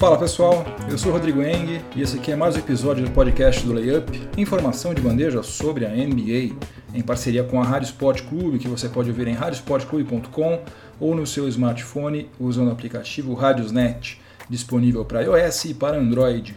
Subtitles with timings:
[0.00, 3.62] Fala pessoal, eu sou Rodrigo Eng e esse aqui é mais um episódio do podcast
[3.66, 6.56] do Layup, informação de bandeja sobre a NBA,
[6.94, 10.62] em parceria com a Rádio Sport Clube, que você pode ouvir em radiosportclube.com
[10.98, 14.18] ou no seu smartphone usando o aplicativo Radiosnet,
[14.48, 16.56] disponível para iOS e para Android.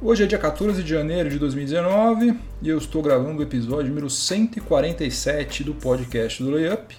[0.00, 4.08] Hoje é dia 14 de janeiro de 2019 e eu estou gravando o episódio número
[4.08, 6.96] 147 do podcast do Layup,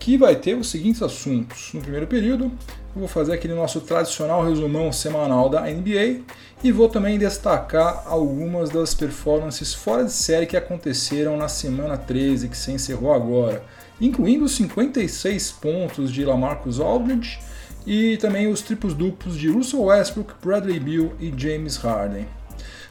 [0.00, 1.70] que vai ter os seguintes assuntos.
[1.74, 6.22] No primeiro período, eu vou fazer aquele nosso tradicional resumão semanal da NBA
[6.64, 12.48] e vou também destacar algumas das performances fora de série que aconteceram na semana 13,
[12.48, 13.62] que se encerrou agora,
[14.00, 17.38] incluindo os 56 pontos de Lamarcus Aldridge
[17.86, 22.26] e também os triplos duplos de Russell Westbrook, Bradley Beal e James Harden.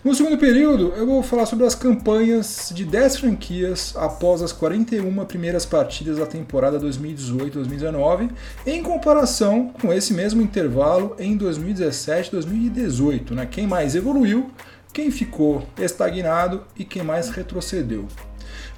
[0.02, 5.26] No segundo período, eu vou falar sobre as campanhas de 10 franquias após as 41
[5.26, 8.32] primeiras partidas da temporada 2018-2019,
[8.66, 13.46] em comparação com esse mesmo intervalo em 2017-2018, né?
[13.46, 14.50] Quem mais evoluiu,
[14.94, 18.08] quem ficou estagnado e quem mais retrocedeu.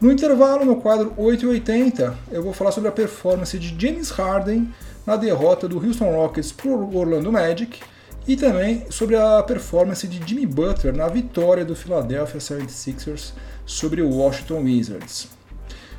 [0.01, 4.73] No intervalo, no quadro 880, eu vou falar sobre a performance de James Harden
[5.05, 7.79] na derrota do Houston Rockets o Orlando Magic
[8.27, 13.33] e também sobre a performance de Jimmy Butler na vitória do Philadelphia 76ers
[13.65, 15.27] sobre o Washington Wizards.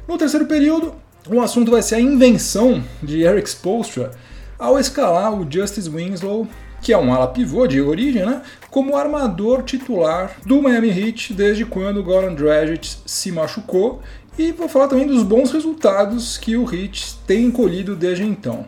[0.06, 0.95] No terceiro período,
[1.29, 4.11] o assunto vai ser a invenção de Eric Spoelstra
[4.59, 6.47] ao escalar o Justice Winslow,
[6.81, 11.64] que é um ala pivô de origem, né, como armador titular do Miami Heat desde
[11.64, 14.03] quando Goran Dragic se machucou
[14.39, 18.67] e vou falar também dos bons resultados que o Heat tem colhido desde então.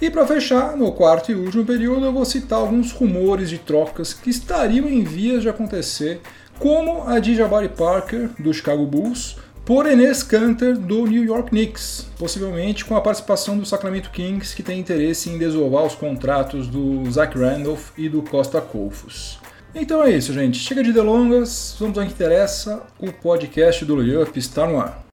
[0.00, 4.12] E para fechar, no quarto e último período, eu vou citar alguns rumores de trocas
[4.12, 6.20] que estariam em vias de acontecer,
[6.58, 12.06] como a de Jabari Parker, do Chicago Bulls, por Enes Kanter, do New York Knicks,
[12.18, 17.10] possivelmente com a participação do Sacramento Kings, que tem interesse em desovar os contratos do
[17.10, 19.40] Zach Randolph e do Costa Colfos.
[19.74, 20.58] Então é isso, gente.
[20.58, 22.82] Chega de delongas, vamos ao que interessa.
[22.98, 25.04] O podcast do Layup está no ar.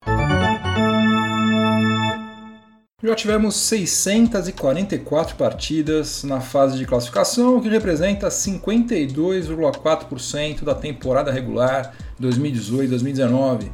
[3.04, 11.94] Já tivemos 644 partidas na fase de classificação, o que representa 52,4% da temporada regular
[12.22, 13.70] 2018-2019.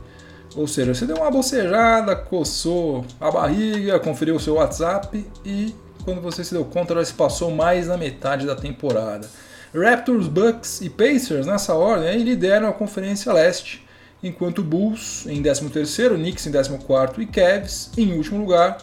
[0.55, 6.21] Ou seja, você deu uma bocejada, coçou a barriga, conferiu o seu WhatsApp e quando
[6.21, 9.29] você se deu conta já se passou mais da metade da temporada.
[9.75, 13.85] Raptors, Bucks e Pacers nessa ordem lideram a Conferência Leste,
[14.23, 18.79] enquanto Bulls em 13º, Knicks em 14º e Cavs em último lugar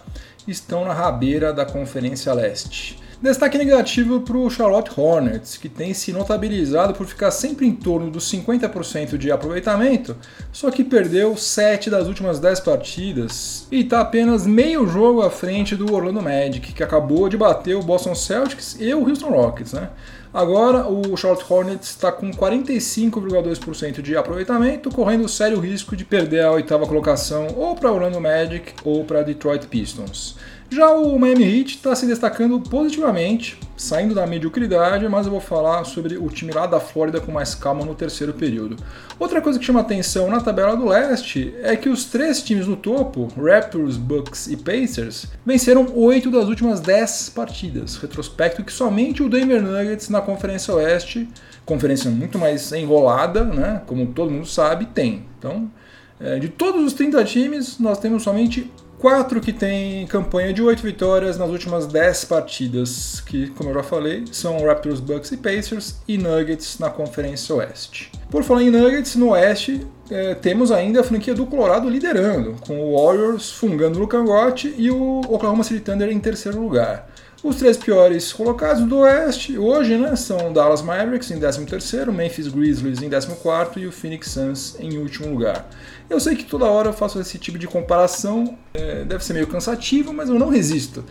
[0.47, 2.99] estão na rabeira da Conferência Leste.
[3.21, 8.11] Destaque negativo para o Charlotte Hornets, que tem se notabilizado por ficar sempre em torno
[8.11, 10.15] dos 50% de aproveitamento,
[10.53, 15.75] só que perdeu 7 das últimas 10 partidas e está apenas meio jogo à frente
[15.75, 19.73] do Orlando Magic, que acabou de bater o Boston Celtics e o Houston Rockets.
[19.73, 19.89] Né?
[20.37, 26.53] Agora o Charlotte Hornets está com 45,2% de aproveitamento, correndo sério risco de perder a
[26.53, 30.37] oitava colocação ou para Orlando Magic ou para Detroit Pistons.
[30.69, 35.85] Já o Miami Heat está se destacando positivamente, saindo da mediocridade, mas eu vou falar
[35.85, 38.77] sobre o time lá da Flórida com mais calma no terceiro período.
[39.19, 42.77] Outra coisa que chama atenção na tabela do leste é que os três times no
[42.77, 49.29] topo, Raptors, Bucks e Pacers, venceram oito das últimas dez partidas, retrospecto que somente o
[49.29, 51.29] Denver Nuggets na Conferência Oeste,
[51.65, 55.27] conferência muito mais enrolada, né, como todo mundo sabe, tem.
[55.39, 55.71] Então,
[56.19, 58.71] é, de todos os 30 times, nós temos somente
[59.07, 63.83] Quatro que têm campanha de 8 vitórias nas últimas 10 partidas, que, como eu já
[63.85, 68.11] falei, são Raptors, Bucks e Pacers, e Nuggets na Conferência Oeste.
[68.29, 72.81] Por falar em Nuggets, no Oeste é, temos ainda a franquia do Colorado liderando, com
[72.81, 77.09] o Warriors fungando no cangote e o Oklahoma City Thunder em terceiro lugar.
[77.47, 83.01] Os três piores colocados do Oeste hoje né, são Dallas Mavericks em 13º, Memphis Grizzlies
[83.01, 85.71] em 14º e o Phoenix Suns em último lugar.
[86.11, 89.47] Eu sei que toda hora eu faço esse tipo de comparação, é, deve ser meio
[89.47, 91.05] cansativo, mas eu não resisto.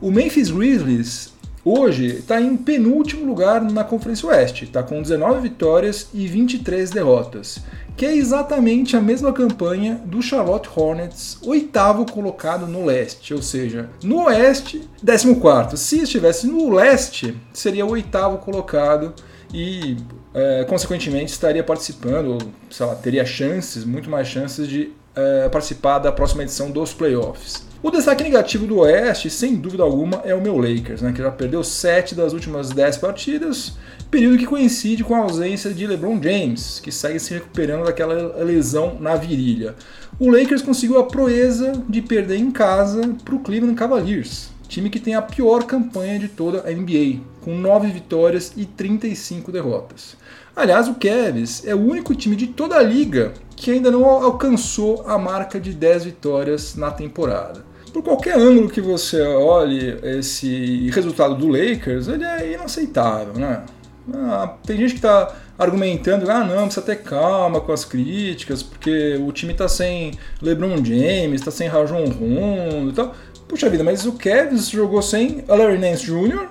[0.00, 6.08] O Memphis Grizzlies hoje está em penúltimo lugar na Conferência Oeste, está com 19 vitórias
[6.14, 7.60] e 23 derrotas
[7.96, 13.88] que é exatamente a mesma campanha do Charlotte Hornets, oitavo colocado no leste, ou seja,
[14.02, 15.76] no oeste, 14.
[15.76, 19.14] Se estivesse no leste, seria o oitavo colocado
[19.52, 19.96] e,
[20.34, 22.38] é, consequentemente, estaria participando, ou,
[22.70, 27.70] sei lá, teria chances, muito mais chances de é, participar da próxima edição dos playoffs.
[27.82, 31.32] O destaque negativo do Oeste, sem dúvida alguma, é o meu Lakers, né, que já
[31.32, 33.72] perdeu 7 das últimas 10 partidas,
[34.12, 38.98] período que coincide com a ausência de LeBron James, que segue se recuperando daquela lesão
[39.00, 39.74] na virilha.
[40.20, 45.00] O Lakers conseguiu a proeza de perder em casa para o Cleveland Cavaliers, time que
[45.00, 47.20] tem a pior campanha de toda a NBA.
[47.40, 50.14] com 9 vitórias e 35 derrotas.
[50.54, 55.04] Aliás, o Cavs é o único time de toda a liga que ainda não alcançou
[55.08, 57.64] a marca de 10 vitórias na temporada.
[57.92, 63.64] Por qualquer ângulo que você olhe esse resultado do Lakers, ele é inaceitável, né?
[64.12, 69.16] Ah, tem gente que está argumentando, ah não, precisa ter calma com as críticas, porque
[69.24, 73.14] o time está sem LeBron James, está sem Rajon Rondo e tal.
[73.46, 76.48] Puxa vida, mas o Cavs jogou sem Larry Nance Jr.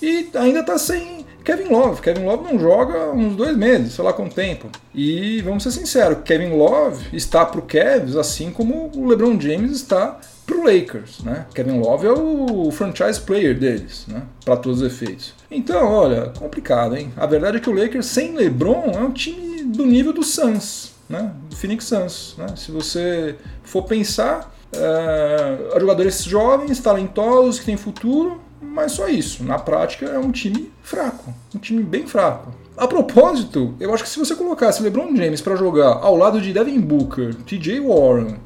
[0.00, 2.02] e ainda está sem Kevin Love.
[2.02, 4.68] Kevin Love não joga uns dois meses, sei lá quanto tempo.
[4.94, 9.72] E vamos ser sinceros, Kevin Love está para o Cavs assim como o LeBron James
[9.72, 10.20] está
[10.52, 11.46] para o Lakers, né?
[11.54, 14.22] Kevin Love é o franchise player deles, né?
[14.44, 15.34] Para todos os efeitos.
[15.50, 17.12] Então, olha, complicado, hein?
[17.16, 20.92] A verdade é que o Lakers sem LeBron é um time do nível do Suns,
[21.08, 21.32] né?
[21.48, 22.46] Do Phoenix Suns, né?
[22.56, 29.42] Se você for pensar, é, jogadores jovens, talentosos, que têm futuro, mas só isso.
[29.44, 32.52] Na prática é um time fraco, um time bem fraco.
[32.76, 36.52] A propósito, eu acho que se você colocasse LeBron James para jogar ao lado de
[36.52, 38.36] Devin Booker, TJ Warren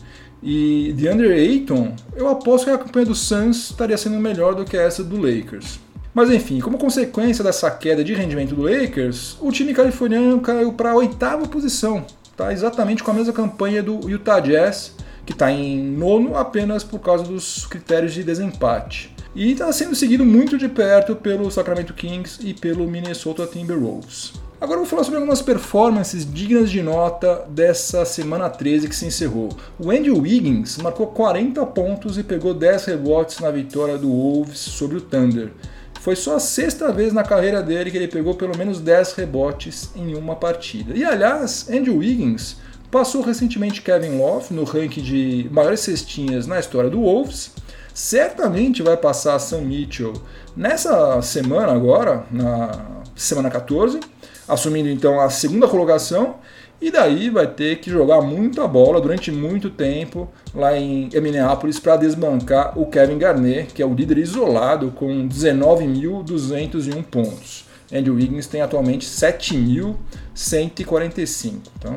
[0.43, 4.77] e DeAndre Ayton, eu aposto que a campanha do Suns estaria sendo melhor do que
[4.77, 5.81] essa do Lakers.
[6.15, 10.93] Mas enfim, como consequência dessa queda de rendimento do Lakers, o time californiano caiu para
[10.93, 12.07] a oitava posição,
[12.37, 12.53] tá?
[12.53, 14.95] exatamente com a mesma campanha do Utah Jazz,
[15.27, 19.15] que está em nono apenas por causa dos critérios de desempate.
[19.35, 24.33] E está sendo seguido muito de perto pelo Sacramento Kings e pelo Minnesota Timberwolves.
[24.59, 29.51] Agora vou falar sobre algumas performances dignas de nota dessa semana 13 que se encerrou.
[29.79, 34.97] O Andrew Wiggins marcou 40 pontos e pegou 10 rebotes na vitória do Wolves sobre
[34.97, 35.53] o Thunder.
[36.01, 39.91] Foi só a sexta vez na carreira dele que ele pegou pelo menos 10 rebotes
[39.95, 40.97] em uma partida.
[40.97, 42.57] E aliás, Andrew Wiggins
[42.91, 47.53] passou recentemente Kevin Love no ranking de maiores cestinhas na história do Wolves.
[47.93, 50.15] Certamente vai passar Sam Mitchell
[50.57, 54.01] nessa semana agora, na semana 14
[54.49, 56.37] assumindo então a segunda colocação.
[56.81, 61.97] E daí vai ter que jogar muita bola durante muito tempo lá em Minneapolis para
[61.97, 67.65] desbancar o Kevin Garnett, que é o líder isolado com 19.201 pontos.
[67.93, 71.55] Andrew Wiggins tem atualmente 7.145.
[71.79, 71.97] Então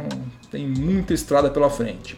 [0.49, 2.17] tem muita estrada pela frente.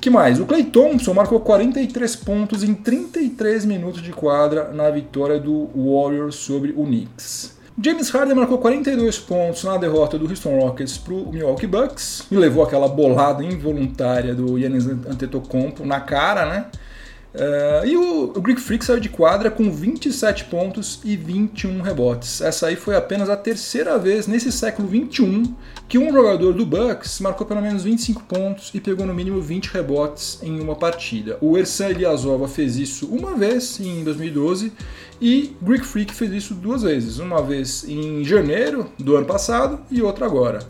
[0.00, 0.38] que mais?
[0.38, 6.36] O Clay Thompson marcou 43 pontos em 33 minutos de quadra na vitória do Warriors
[6.36, 7.55] sobre o Knicks.
[7.78, 12.34] James Harden marcou 42 pontos na derrota do Houston Rockets para o Milwaukee Bucks e
[12.34, 16.66] levou aquela bolada involuntária do Yannis Antetokounmpo na cara, né?
[17.36, 22.40] Uh, e o, o Greek Freak saiu de quadra com 27 pontos e 21 rebotes.
[22.40, 25.54] Essa aí foi apenas a terceira vez nesse século 21
[25.86, 29.66] que um jogador do Bucks marcou pelo menos 25 pontos e pegou no mínimo 20
[29.66, 31.36] rebotes em uma partida.
[31.42, 34.72] O Ersan Ilyasova fez isso uma vez em 2012
[35.20, 40.00] e Greek Freak fez isso duas vezes, uma vez em janeiro do ano passado e
[40.00, 40.60] outra agora.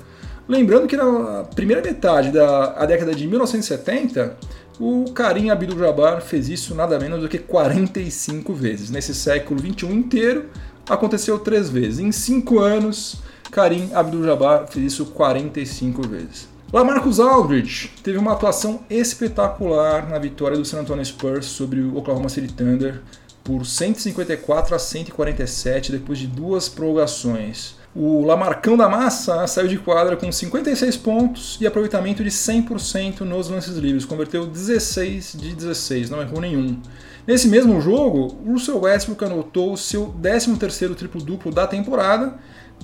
[0.48, 4.36] Lembrando que na primeira metade da década de 1970
[4.78, 8.90] o Karim Abdul-Jabbar fez isso nada menos do que 45 vezes.
[8.90, 10.50] Nesse século 21 inteiro,
[10.88, 11.98] aconteceu três vezes.
[11.98, 13.16] Em cinco anos,
[13.50, 16.48] Karim Abdul-Jabbar fez isso 45 vezes.
[16.72, 22.28] Lamarcus Aldridge teve uma atuação espetacular na vitória do San Antonio Spurs sobre o Oklahoma
[22.28, 23.00] City Thunder
[23.42, 27.75] por 154 a 147 depois de duas prorrogações.
[27.98, 33.48] O Lamarcão da Massa saiu de quadra com 56 pontos e aproveitamento de 100% nos
[33.48, 36.78] lances livres, converteu 16 de 16, não errou nenhum.
[37.26, 42.34] Nesse mesmo jogo, Russell Westbrook anotou o seu 13º triplo-duplo da temporada,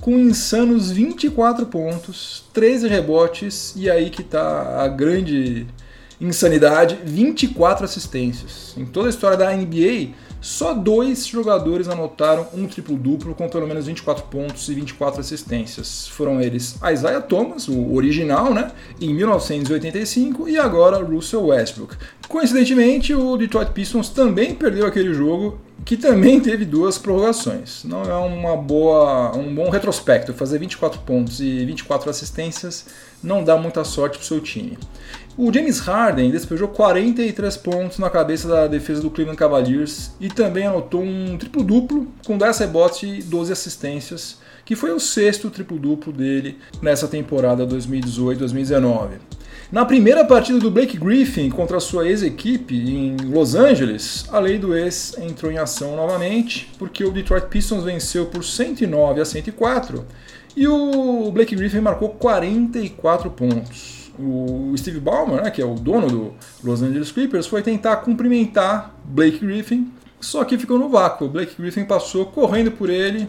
[0.01, 5.67] com insanos 24 pontos, 13 rebotes e aí que está a grande
[6.23, 8.73] insanidade, 24 assistências.
[8.77, 13.85] Em toda a história da NBA, só dois jogadores anotaram um triplo-duplo com pelo menos
[13.85, 16.07] 24 pontos e 24 assistências.
[16.07, 21.95] Foram eles Isaiah Thomas, o original, né, em 1985, e agora Russell Westbrook.
[22.27, 27.83] Coincidentemente, o Detroit Pistons também perdeu aquele jogo que também teve duas prorrogações.
[27.83, 30.33] Não é uma boa, um bom retrospecto.
[30.33, 32.85] Fazer 24 pontos e 24 assistências
[33.21, 34.77] não dá muita sorte para o seu time.
[35.35, 40.67] O James Harden despejou 43 pontos na cabeça da defesa do Cleveland Cavaliers e também
[40.67, 46.59] anotou um triplo-duplo com 10 rebotes e 12 assistências, que foi o sexto triplo-duplo dele
[46.83, 49.13] nessa temporada 2018-2019.
[49.71, 54.77] Na primeira partida do Blake Griffin contra sua ex-equipe em Los Angeles, a lei do
[54.77, 60.05] ex entrou em ação novamente, porque o Detroit Pistons venceu por 109 a 104
[60.55, 66.07] e o Blake Griffin marcou 44 pontos o Steve Ballmer, né, que é o dono
[66.07, 71.27] do Los Angeles Clippers, foi tentar cumprimentar Blake Griffin, só que ficou no vácuo.
[71.27, 73.27] Blake Griffin passou correndo por ele,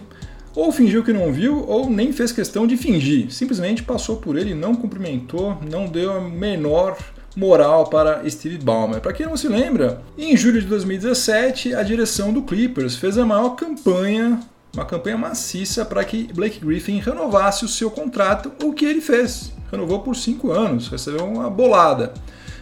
[0.54, 3.30] ou fingiu que não viu, ou nem fez questão de fingir.
[3.32, 6.96] Simplesmente passou por ele, não cumprimentou, não deu a menor
[7.36, 9.00] moral para Steve Ballmer.
[9.00, 13.26] Para quem não se lembra, em julho de 2017, a direção do Clippers fez a
[13.26, 14.40] maior campanha,
[14.74, 19.52] uma campanha maciça para que Blake Griffin renovasse o seu contrato, o que ele fez.
[19.70, 22.12] Renovou por cinco anos, recebeu uma bolada.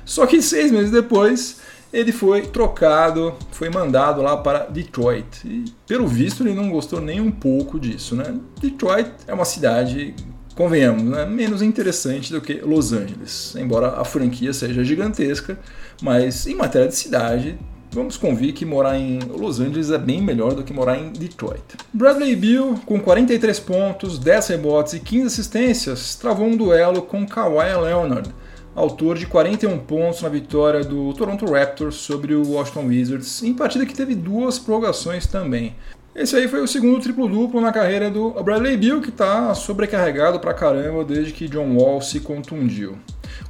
[0.05, 1.59] Só que seis meses depois,
[1.93, 5.45] ele foi trocado, foi mandado lá para Detroit.
[5.45, 8.35] E, pelo visto, ele não gostou nem um pouco disso, né?
[8.61, 10.15] Detroit é uma cidade,
[10.55, 11.25] convenhamos, né?
[11.25, 13.55] menos interessante do que Los Angeles.
[13.57, 15.59] Embora a franquia seja gigantesca,
[16.03, 17.59] mas em matéria de cidade,
[17.93, 21.63] vamos convir que morar em Los Angeles é bem melhor do que morar em Detroit.
[21.93, 27.75] Bradley Beal, com 43 pontos, 10 rebotes e 15 assistências, travou um duelo com Kawhi
[27.83, 28.33] Leonard
[28.75, 33.85] autor de 41 pontos na vitória do Toronto Raptors sobre o Washington Wizards, em partida
[33.85, 35.75] que teve duas prorrogações também.
[36.15, 40.53] Esse aí foi o segundo triplo-duplo na carreira do Bradley Beal, que está sobrecarregado pra
[40.53, 42.99] caramba desde que John Wall se contundiu.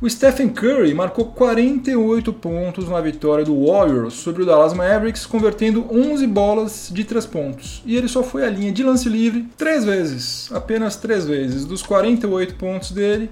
[0.00, 5.86] O Stephen Curry marcou 48 pontos na vitória do Warriors sobre o Dallas Mavericks, convertendo
[5.90, 7.82] 11 bolas de 3 pontos.
[7.86, 11.64] E ele só foi à linha de lance livre 3 vezes, apenas 3 vezes.
[11.64, 13.30] Dos 48 pontos dele,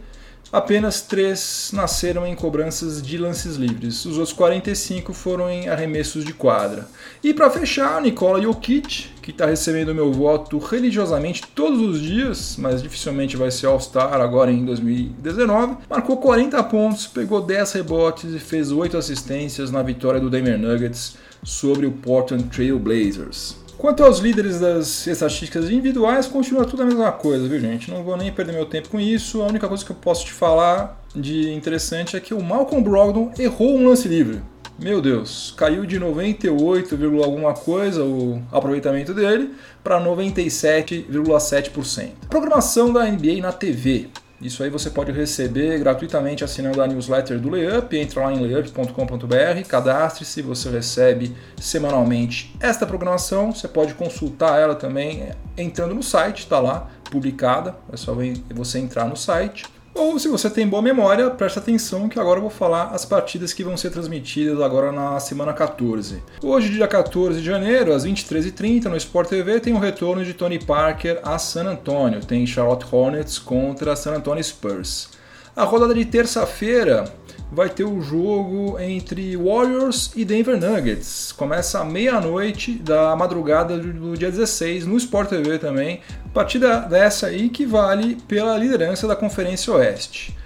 [0.53, 6.35] Apenas três nasceram em cobranças de lances livres, os outros 45 foram em arremessos de
[6.35, 6.89] quadra.
[7.23, 12.83] E para fechar, Nikola Jokic, que está recebendo meu voto religiosamente todos os dias, mas
[12.83, 18.73] dificilmente vai ser All-Star agora em 2019, marcou 40 pontos, pegou 10 rebotes e fez
[18.73, 23.60] 8 assistências na vitória do Denver Nuggets sobre o Portland Trail Blazers.
[23.81, 27.91] Quanto aos líderes das estatísticas individuais, continua tudo a mesma coisa, viu gente?
[27.91, 29.41] Não vou nem perder meu tempo com isso.
[29.41, 33.33] A única coisa que eu posso te falar de interessante é que o Malcolm Brogdon
[33.39, 34.43] errou um lance livre.
[34.79, 36.95] Meu Deus, caiu de 98,
[37.25, 42.11] alguma coisa o aproveitamento dele para 97,7%.
[42.29, 44.11] Programação da NBA na TV.
[44.41, 47.95] Isso aí você pode receber gratuitamente assinando a newsletter do Layup.
[47.97, 53.53] Entra lá em layup.com.br, cadastre-se, você recebe semanalmente esta programação.
[53.53, 55.29] Você pode consultar ela também
[55.59, 57.77] entrando no site, está lá publicada.
[57.93, 58.17] É só
[58.55, 59.67] você entrar no site.
[59.93, 63.53] Ou se você tem boa memória, preste atenção que agora eu vou falar as partidas
[63.53, 66.23] que vão ser transmitidas agora na semana 14.
[66.43, 70.59] Hoje, dia 14 de janeiro, às 23h30, no Sport TV, tem o retorno de Tony
[70.59, 72.25] Parker a San Antonio.
[72.25, 75.09] Tem Charlotte Hornets contra San Antonio Spurs.
[75.57, 77.05] A rodada de terça-feira
[77.53, 81.33] vai ter o jogo entre Warriors e Denver Nuggets.
[81.33, 86.01] Começa à meia-noite da madrugada do dia 16 no Sport TV também.
[86.33, 90.37] Partida dessa aí que vale pela liderança da Conferência Oeste.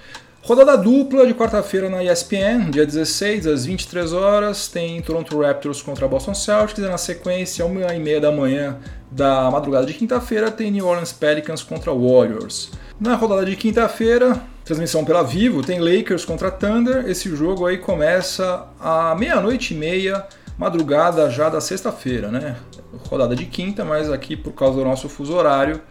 [0.42, 6.06] Rodada dupla de quarta-feira na ESPN, dia 16 às 23 horas, tem Toronto Raptors contra
[6.06, 8.78] Boston Celtics e na sequência, 1h30 da manhã
[9.10, 12.70] da madrugada de quinta-feira, tem New Orleans Pelicans contra Warriors.
[13.04, 17.06] Na rodada de quinta-feira, transmissão pela Vivo, tem Lakers contra Thunder.
[17.06, 22.56] Esse jogo aí começa à meia-noite e meia, madrugada já da sexta-feira, né?
[23.10, 25.82] Rodada de quinta, mas aqui por causa do nosso fuso horário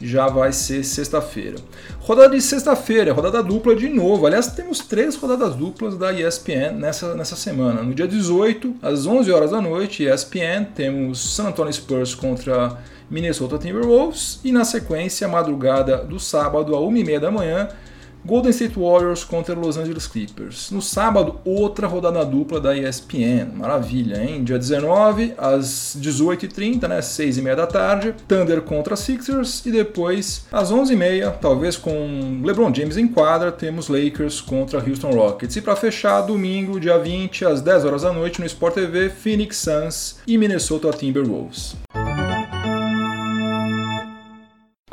[0.00, 1.58] já vai ser sexta-feira.
[2.00, 4.26] Rodada de sexta-feira, rodada dupla de novo.
[4.26, 7.82] Aliás, temos três rodadas duplas da ESPN nessa, nessa semana.
[7.82, 12.78] No dia 18, às 11 horas da noite, ESPN, temos San Antonio Spurs contra
[13.12, 17.68] Minnesota Timberwolves e na sequência, madrugada do sábado, a 1h30 da manhã,
[18.24, 20.70] Golden State Warriors contra Los Angeles Clippers.
[20.70, 23.52] No sábado, outra rodada dupla da ESPN.
[23.54, 24.44] Maravilha, hein?
[24.44, 27.00] Dia 19, às 18h30, né?
[27.00, 29.66] 6h30 da tarde, Thunder contra Sixers.
[29.66, 35.56] E depois, às 11h30, talvez com LeBron James em quadra, temos Lakers contra Houston Rockets.
[35.56, 39.56] E para fechar, domingo, dia 20, às 10 horas da noite, no Sport TV, Phoenix
[39.56, 41.74] Suns e Minnesota Timberwolves.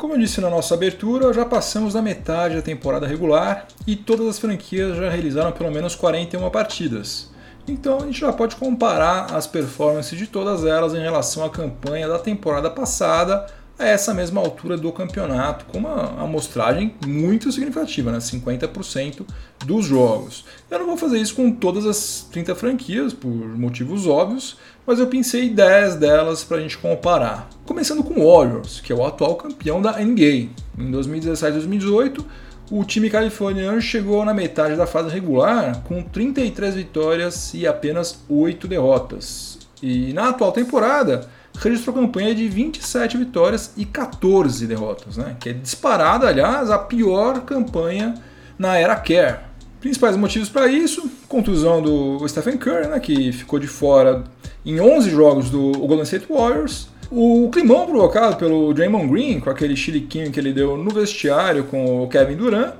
[0.00, 4.28] Como eu disse na nossa abertura, já passamos da metade da temporada regular e todas
[4.28, 7.30] as franquias já realizaram pelo menos 41 partidas.
[7.68, 12.08] Então a gente já pode comparar as performances de todas elas em relação à campanha
[12.08, 13.46] da temporada passada
[13.78, 18.18] a essa mesma altura do campeonato, com uma amostragem muito significativa, né?
[18.18, 19.26] 50%
[19.66, 20.46] dos jogos.
[20.70, 24.56] Eu não vou fazer isso com todas as 30 franquias, por motivos óbvios,
[24.90, 27.48] mas eu pensei 10 delas para a gente comparar.
[27.64, 30.48] Começando com o Warriors, que é o atual campeão da NBA.
[30.76, 32.26] Em 2017 2018,
[32.72, 38.66] o time californiano chegou na metade da fase regular com 33 vitórias e apenas 8
[38.66, 39.60] derrotas.
[39.80, 45.36] E na atual temporada, registrou campanha de 27 vitórias e 14 derrotas, né?
[45.38, 48.14] que é disparada, aliás, a pior campanha
[48.58, 49.38] na era Kerr.
[49.78, 54.24] Principais motivos para isso: contusão do Stephen Curry, né, que ficou de fora
[54.64, 59.74] em 11 jogos do Golden State Warriors, O climão provocado pelo Draymond Green, com aquele
[59.74, 62.74] chiliquinho que ele deu no vestiário com o Kevin Durant,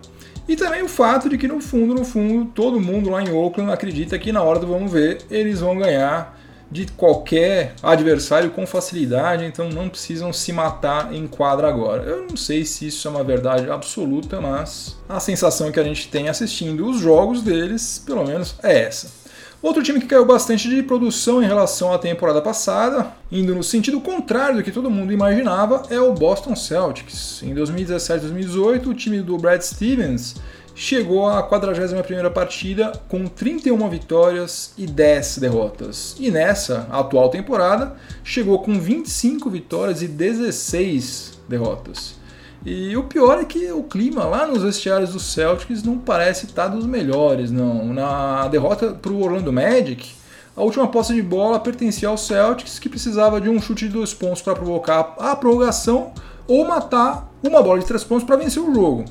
[0.47, 3.73] e também o fato de que no fundo, no fundo, todo mundo lá em Oakland
[3.73, 6.39] acredita que na hora do vamos ver, eles vão ganhar
[6.71, 12.05] de qualquer adversário com facilidade, então não precisam se matar em quadra agora.
[12.05, 16.07] Eu não sei se isso é uma verdade absoluta, mas a sensação que a gente
[16.07, 19.20] tem assistindo os jogos deles, pelo menos, é essa.
[19.63, 24.01] Outro time que caiu bastante de produção em relação à temporada passada, indo no sentido
[24.01, 27.43] contrário do que todo mundo imaginava, é o Boston Celtics.
[27.43, 30.37] Em 2017-2018, o time do Brad Stevens
[30.75, 36.17] chegou à 41ª partida com 31 vitórias e 10 derrotas.
[36.19, 42.20] E nessa atual temporada, chegou com 25 vitórias e 16 derrotas.
[42.65, 46.69] E o pior é que o clima lá nos vestiários do Celtics não parece estar
[46.69, 47.87] dos melhores, não.
[47.87, 50.11] Na derrota para o Orlando Magic,
[50.55, 54.13] a última posse de bola pertencia ao Celtics, que precisava de um chute de dois
[54.13, 56.13] pontos para provocar a prorrogação
[56.47, 59.07] ou matar uma bola de três pontos para vencer o jogo.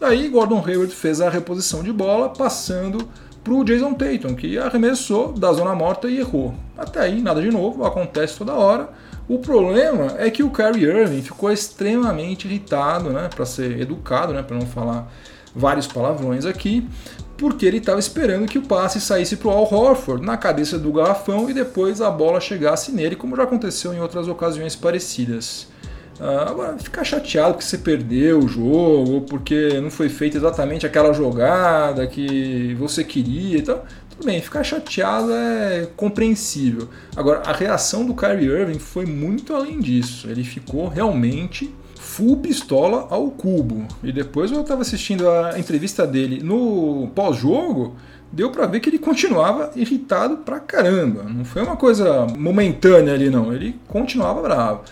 [0.00, 3.08] Daí Gordon Hayward fez a reposição de bola, passando
[3.44, 6.52] para o Jason Tatum, que arremessou da zona morta e errou.
[6.76, 8.88] Até aí, nada de novo, acontece toda hora.
[9.28, 14.42] O problema é que o Kyrie Irving ficou extremamente irritado, né, para ser educado, né,
[14.42, 15.12] para não falar
[15.54, 16.88] vários palavrões aqui,
[17.36, 20.90] porque ele estava esperando que o passe saísse para o Al Horford na cabeça do
[20.92, 25.68] garrafão e depois a bola chegasse nele, como já aconteceu em outras ocasiões parecidas.
[26.18, 30.84] Uh, agora, ficar chateado que você perdeu o jogo, ou porque não foi feita exatamente
[30.84, 33.84] aquela jogada que você queria e tal,
[34.18, 36.88] tudo bem, ficar chateado é compreensível.
[37.14, 40.28] Agora, a reação do Kyrie Irving foi muito além disso.
[40.28, 43.86] Ele ficou realmente full pistola ao cubo.
[44.02, 47.96] E depois eu estava assistindo a entrevista dele no pós-jogo,
[48.32, 51.22] deu para ver que ele continuava irritado pra caramba.
[51.22, 53.52] Não foi uma coisa momentânea ali, não.
[53.52, 54.82] Ele continuava bravo.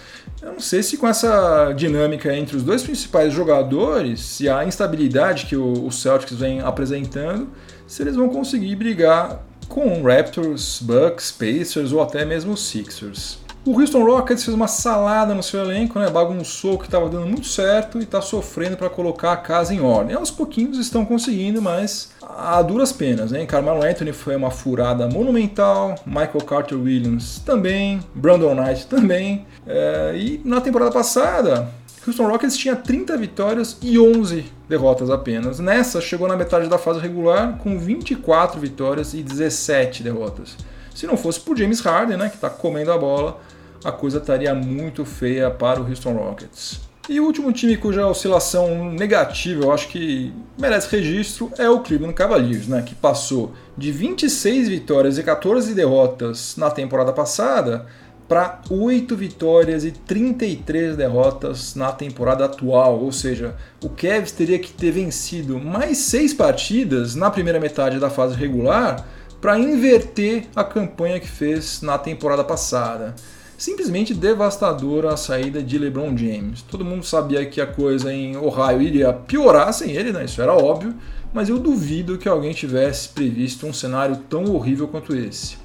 [0.41, 5.47] Eu não sei se com essa dinâmica entre os dois principais jogadores, se a instabilidade
[5.47, 7.49] que o, Celtics vem apresentando,
[7.87, 13.39] se eles vão conseguir brigar com Raptors, Bucks, Pacers ou até mesmo Sixers.
[13.67, 16.09] O Houston Rockets fez uma salada no seu elenco, né?
[16.09, 19.81] bagunçou o que estava dando muito certo e está sofrendo para colocar a casa em
[19.81, 20.15] ordem.
[20.15, 23.33] Aos pouquinhos estão conseguindo, mas a duras penas.
[23.33, 23.45] Hein?
[23.45, 29.45] Carmelo Anthony foi uma furada monumental, Michael Carter Williams também, Brandon Knight também.
[29.67, 31.69] É, e na temporada passada,
[32.07, 35.59] Houston Rockets tinha 30 vitórias e 11 derrotas apenas.
[35.59, 40.57] Nessa, chegou na metade da fase regular com 24 vitórias e 17 derrotas.
[40.95, 43.41] Se não fosse por James Harden, né, que está comendo a bola,
[43.85, 46.81] a coisa estaria muito feia para o Houston Rockets.
[47.09, 52.15] E o último time cuja oscilação negativa eu acho que merece registro é o Cleveland
[52.15, 57.87] Cavaliers, né, que passou de 26 vitórias e 14 derrotas na temporada passada
[58.29, 63.01] para 8 vitórias e 33 derrotas na temporada atual.
[63.01, 68.11] Ou seja, o Cavs teria que ter vencido mais 6 partidas na primeira metade da
[68.11, 69.07] fase regular
[69.41, 73.15] para inverter a campanha que fez na temporada passada
[73.59, 76.63] simplesmente devastadora a saída de LeBron James.
[76.63, 80.25] Todo mundo sabia que a coisa em Ohio iria piorar sem ele, né?
[80.25, 80.95] Isso era óbvio,
[81.33, 85.57] mas eu duvido que alguém tivesse previsto um cenário tão horrível quanto esse.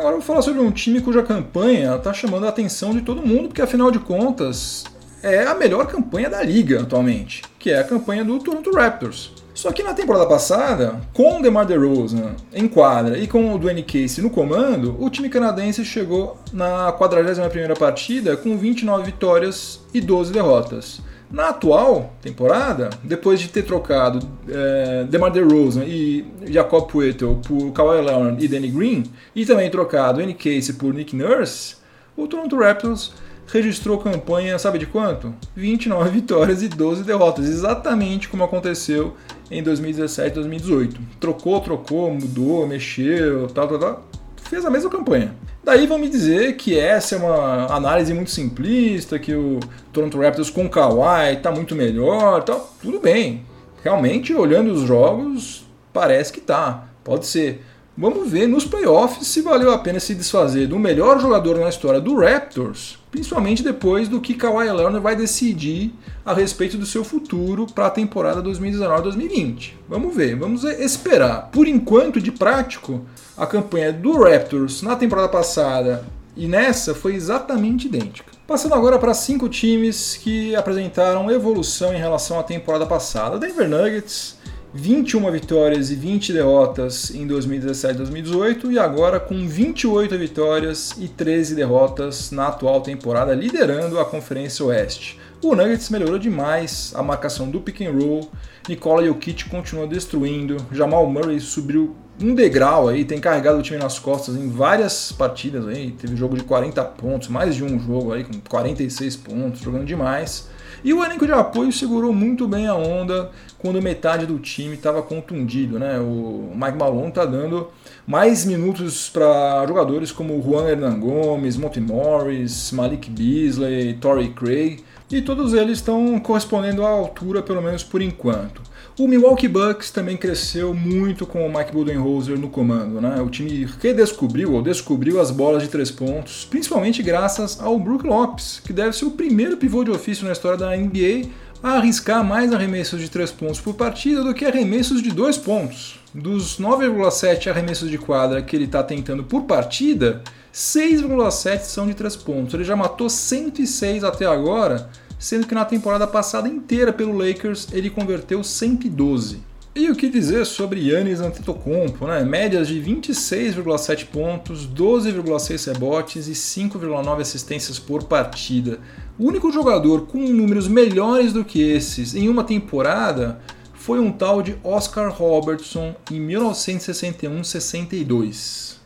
[0.00, 3.20] Agora eu vou falar sobre um time cuja campanha está chamando a atenção de todo
[3.20, 4.84] mundo, porque afinal de contas
[5.22, 9.30] é a melhor campanha da liga atualmente, que é a campanha do Toronto Raptors.
[9.52, 13.82] Só que na temporada passada, com o DeMar DeRozan em quadra e com o Dwayne
[13.82, 20.32] Casey no comando, o time canadense chegou na 41ª partida com 29 vitórias e 12
[20.32, 21.02] derrotas.
[21.30, 28.02] Na atual temporada, depois de ter trocado é, DeMar DeRozan e Jacob Puerto por Kawhi
[28.02, 31.76] Leonard e Danny Green, e também trocado Dwayne Casey por Nick Nurse,
[32.16, 33.12] o Toronto Raptors
[33.46, 35.32] registrou campanha, sabe de quanto?
[35.54, 39.16] 29 vitórias e 12 derrotas, exatamente como aconteceu
[39.50, 41.00] em 2017 2018.
[41.20, 44.04] Trocou, trocou, mudou, mexeu, tal, tal, tal.
[44.48, 45.34] Fez a mesma campanha.
[45.70, 49.60] Daí vão me dizer que essa é uma análise muito simplista, que o
[49.92, 52.74] Toronto Raptors com Kawhi está muito melhor, tal.
[52.82, 53.46] Tudo bem.
[53.80, 56.88] Realmente, olhando os jogos, parece que tá.
[57.04, 57.64] Pode ser.
[57.96, 62.00] Vamos ver nos playoffs se valeu a pena se desfazer do melhor jogador na história
[62.00, 65.92] do Raptors, principalmente depois do que Kawhi Leonard vai decidir
[66.24, 69.72] a respeito do seu futuro para a temporada 2019-2020.
[69.88, 71.50] Vamos ver, vamos esperar.
[71.50, 73.04] Por enquanto, de prático,
[73.36, 76.04] a campanha do Raptors na temporada passada
[76.36, 78.30] e nessa foi exatamente idêntica.
[78.46, 83.38] Passando agora para cinco times que apresentaram evolução em relação à temporada passada.
[83.38, 84.36] Denver Nuggets
[84.72, 91.08] 21 vitórias e 20 derrotas em 2017 e 2018 e agora com 28 vitórias e
[91.08, 95.18] 13 derrotas na atual temporada, liderando a Conferência Oeste.
[95.42, 98.30] O Nuggets melhorou demais a marcação do pick and roll,
[98.68, 103.98] Nikola Jokic continua destruindo, Jamal Murray subiu um degrau aí, tem carregado o time nas
[103.98, 108.22] costas em várias partidas aí, teve jogo de 40 pontos, mais de um jogo aí
[108.22, 110.48] com 46 pontos, jogando demais.
[110.84, 115.02] E o elenco de apoio segurou muito bem a onda quando metade do time estava
[115.02, 115.78] contundido.
[115.78, 115.98] Né?
[115.98, 117.68] O Mike Malone está dando
[118.06, 125.20] mais minutos para jogadores como Juan Hernan Gomes, Monty Morris, Malik Beasley, Torrey Craig, e
[125.20, 128.62] todos eles estão correspondendo à altura, pelo menos por enquanto.
[128.98, 133.00] O Milwaukee Bucks também cresceu muito com o Mike Budenholzer no comando.
[133.00, 133.20] Né?
[133.20, 138.60] O time redescobriu ou descobriu as bolas de três pontos, principalmente graças ao Brook Lopes,
[138.64, 141.28] que deve ser o primeiro pivô de ofício na história da NBA
[141.62, 145.98] a arriscar mais arremessos de três pontos por partida do que arremessos de dois pontos.
[146.14, 152.16] Dos 9,7 arremessos de quadra que ele está tentando por partida, 6,7 são de três
[152.16, 152.54] pontos.
[152.54, 154.88] Ele já matou 106 até agora
[155.20, 159.50] sendo que na temporada passada inteira pelo Lakers ele converteu 112.
[159.72, 162.24] E o que dizer sobre Yannis Antetokounmpo, né?
[162.24, 168.80] Médias de 26,7 pontos, 12,6 rebotes e 5,9 assistências por partida.
[169.20, 173.38] O único jogador com números melhores do que esses em uma temporada
[173.74, 178.76] foi um tal de Oscar Robertson em 1961-62.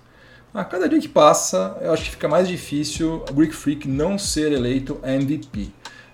[0.53, 4.18] A cada dia que passa, eu acho que fica mais difícil o Greek Freak não
[4.18, 5.68] ser eleito MVP.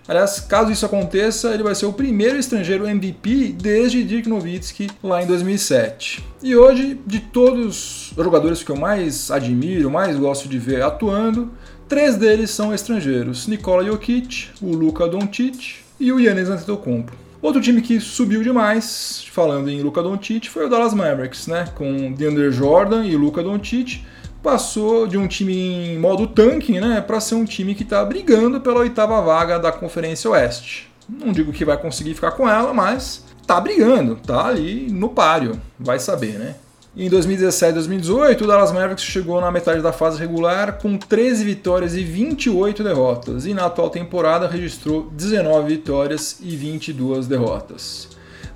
[0.07, 5.23] Aliás, caso isso aconteça, ele vai ser o primeiro estrangeiro MVP desde Dirk Nowitzki lá
[5.23, 6.23] em 2007.
[6.43, 11.51] E hoje, de todos os jogadores que eu mais admiro, mais gosto de ver atuando,
[11.91, 17.11] três deles são estrangeiros: Nikola Jokic, o Luka Doncic e o Yannis Antetokounmpo.
[17.41, 21.67] Outro time que subiu demais, falando em Luka Doncic, foi o Dallas Mavericks, né?
[21.75, 24.05] Com DeAndre Jordan e Luka Doncic
[24.41, 28.61] passou de um time em modo tanking né, para ser um time que está brigando
[28.61, 30.89] pela oitava vaga da Conferência Oeste.
[31.09, 35.59] Não digo que vai conseguir ficar com ela, mas tá brigando, tá ali no páreo,
[35.77, 36.55] vai saber, né?
[36.93, 41.45] Em 2017 e 2018, o Dallas Mavericks chegou na metade da fase regular com 13
[41.45, 48.09] vitórias e 28 derrotas, e na atual temporada registrou 19 vitórias e 22 derrotas.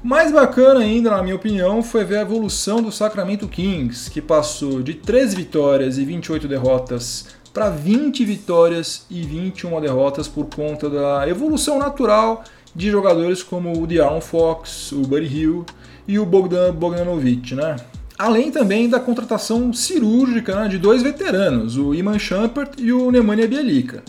[0.03, 4.83] Mais bacana ainda, na minha opinião, foi ver a evolução do Sacramento Kings, que passou
[4.83, 11.25] de 13 vitórias e 28 derrotas para 20 vitórias e 21 derrotas por conta da
[11.25, 12.43] evolução natural
[12.75, 15.65] de jogadores como o De'Aaron Fox, o Buddy Hill
[16.05, 17.77] e o Bogdan Bogdanovic, né?
[18.17, 23.47] Além também da contratação cirúrgica né, de dois veteranos, o Iman Shumpert e o Nemanja
[23.47, 24.03] Bielica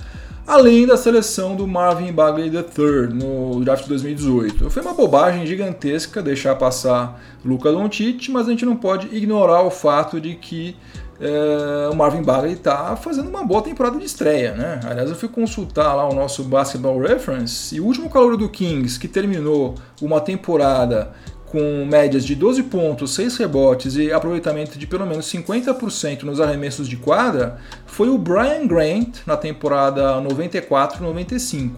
[0.46, 4.70] além da seleção do Marvin Bagley III no draft de 2018.
[4.70, 9.70] Foi uma bobagem gigantesca deixar passar Luca Doncic, mas a gente não pode ignorar o
[9.70, 10.76] fato de que
[11.20, 14.80] é, o Marvin Bagley está fazendo uma boa temporada de estreia, né?
[14.84, 19.00] Aliás, eu fui consultar lá o nosso Basketball Reference e o último calor do Kings
[19.00, 21.12] que terminou uma temporada
[21.56, 26.86] com médias de 12 pontos, 6 rebotes e aproveitamento de pelo menos 50% nos arremessos
[26.86, 31.70] de quadra, foi o Brian Grant na temporada 94-95.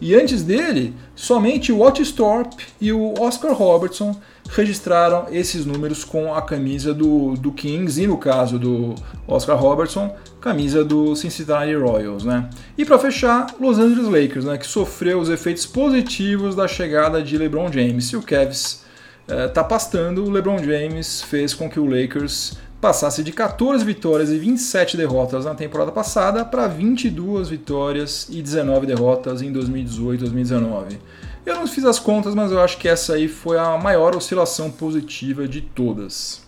[0.00, 4.14] E antes dele, somente o Otis Thorpe e o Oscar Robertson
[4.48, 8.94] registraram esses números com a camisa do, do Kings e, no caso do
[9.26, 12.22] Oscar Robertson, camisa do Cincinnati Royals.
[12.22, 12.48] Né?
[12.78, 17.36] E para fechar, Los Angeles Lakers, né, que sofreu os efeitos positivos da chegada de
[17.36, 18.85] LeBron James e o Cavs
[19.28, 24.30] está é, pastando, o LeBron James fez com que o Lakers passasse de 14 vitórias
[24.30, 30.98] e 27 derrotas na temporada passada para 22 vitórias e 19 derrotas em 2018 2019.
[31.44, 34.70] Eu não fiz as contas, mas eu acho que essa aí foi a maior oscilação
[34.70, 36.45] positiva de todas.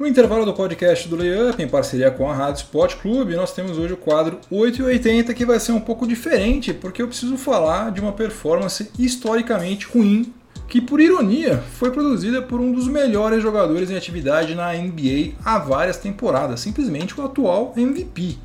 [0.00, 3.76] No intervalo do podcast do Layup, em parceria com a Rádio Sport Clube, nós temos
[3.76, 8.00] hoje o quadro 880 que vai ser um pouco diferente, porque eu preciso falar de
[8.00, 10.32] uma performance historicamente ruim,
[10.66, 15.58] que por ironia foi produzida por um dos melhores jogadores em atividade na NBA há
[15.58, 18.38] várias temporadas, simplesmente o atual MVP.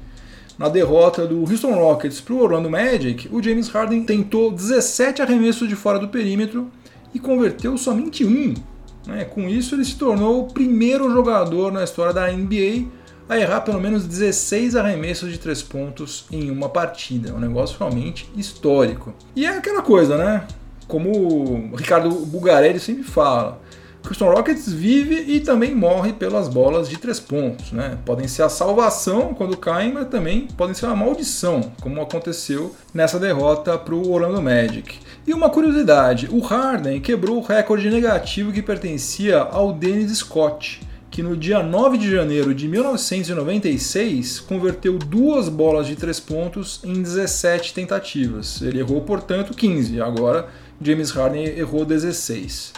[0.60, 5.70] Na derrota do Houston Rockets para o Orlando Magic, o James Harden tentou 17 arremessos
[5.70, 6.70] de fora do perímetro
[7.14, 8.54] e converteu somente um
[9.08, 9.26] né?
[9.26, 12.86] Com isso, ele se tornou o primeiro jogador na história da NBA
[13.28, 17.30] a errar pelo menos 16 arremessos de três pontos em uma partida.
[17.30, 19.14] É um negócio realmente histórico.
[19.36, 20.48] E é aquela coisa, né?
[20.88, 23.60] Como o Ricardo Bugarelli sempre fala,
[24.08, 27.72] Houston Rockets vive e também morre pelas bolas de três pontos.
[27.72, 27.98] Né?
[28.06, 33.20] Podem ser a salvação quando caem, mas também podem ser uma maldição, como aconteceu nessa
[33.20, 35.00] derrota para o Orlando Magic.
[35.28, 41.24] E uma curiosidade, o Harden quebrou o recorde negativo que pertencia ao Dennis Scott, que
[41.24, 47.74] no dia 9 de janeiro de 1996 converteu duas bolas de três pontos em 17
[47.74, 48.62] tentativas.
[48.62, 50.00] Ele errou, portanto, 15.
[50.00, 50.48] Agora,
[50.80, 52.74] James Harden errou 16.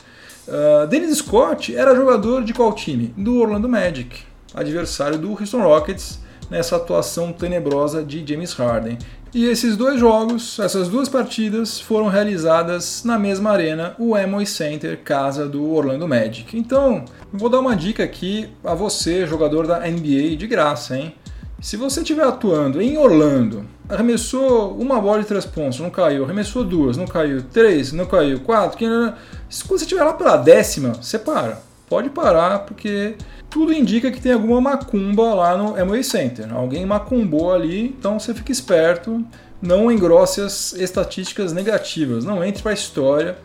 [0.47, 3.13] Uh, Dennis Scott era jogador de qual time?
[3.17, 4.19] Do Orlando Magic,
[4.53, 8.97] adversário do Houston Rockets nessa atuação tenebrosa de James Harden.
[9.33, 14.99] E esses dois jogos, essas duas partidas, foram realizadas na mesma arena, o Amway Center,
[15.03, 16.57] casa do Orlando Magic.
[16.57, 21.13] Então, vou dar uma dica aqui a você, jogador da NBA, de graça, hein?
[21.59, 26.63] Se você estiver atuando em Orlando, arremessou uma bola de três pontos, não caiu, arremessou
[26.63, 28.77] duas, não caiu, três, não caiu, quatro,
[29.49, 31.61] se você estiver lá pela décima, você para.
[31.89, 33.15] Pode parar, porque
[33.57, 36.53] tudo indica que tem alguma macumba lá no Amway Center.
[36.53, 39.25] Alguém macumbou ali, então você fica esperto,
[39.59, 43.35] não engrosse as estatísticas negativas, não entre para a história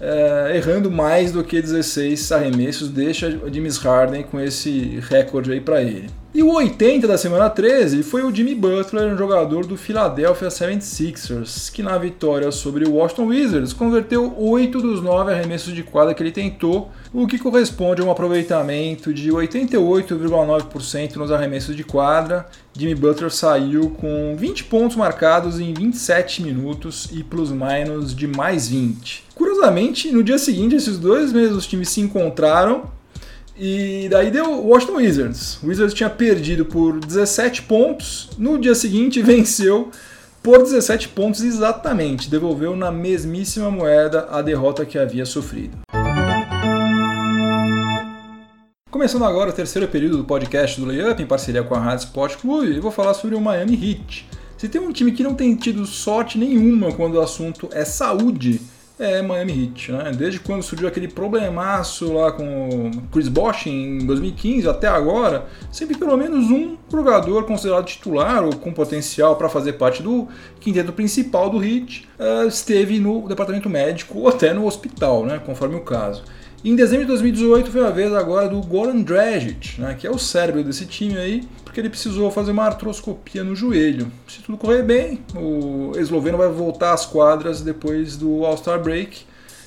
[0.00, 5.82] é, errando mais do que 16 arremessos, deixa James Harden com esse recorde aí para
[5.82, 6.08] ele.
[6.38, 11.68] E o 80 da semana 13 foi o Jimmy Butler, um jogador do Philadelphia 76ers,
[11.68, 16.22] que na vitória sobre o Washington Wizards converteu 8 dos 9 arremessos de quadra que
[16.22, 22.46] ele tentou, o que corresponde a um aproveitamento de 88,9% nos arremessos de quadra.
[22.72, 29.24] Jimmy Butler saiu com 20 pontos marcados em 27 minutos e plus-minus de mais 20.
[29.34, 32.96] Curiosamente, no dia seguinte, esses dois mesmos times se encontraram
[33.58, 35.58] e daí deu Washington Wizards.
[35.62, 39.90] O Wizards tinha perdido por 17 pontos, no dia seguinte venceu
[40.42, 45.76] por 17 pontos exatamente, devolveu na mesmíssima moeda a derrota que havia sofrido.
[48.90, 52.36] Começando agora o terceiro período do podcast do Layup em parceria com a Rádio Sport
[52.36, 54.26] Clube, eu vou falar sobre o Miami Heat.
[54.56, 58.60] Se tem um time que não tem tido sorte nenhuma quando o assunto é saúde,
[58.98, 60.12] é Miami Heat, né?
[60.16, 66.16] Desde quando surgiu aquele problemaço lá com Chris Bosh em 2015 até agora, sempre pelo
[66.16, 70.26] menos um jogador considerado titular ou com potencial para fazer parte do
[70.60, 75.40] quinteto principal do Heat uh, esteve no departamento médico ou até no hospital, né?
[75.44, 76.24] Conforme o caso.
[76.64, 80.18] Em dezembro de 2018 foi a vez agora do Goran Dragic, né, que é o
[80.18, 84.10] cérebro desse time aí, porque ele precisou fazer uma artroscopia no joelho.
[84.26, 89.24] Se tudo correr bem, o esloveno vai voltar às quadras depois do All-Star Break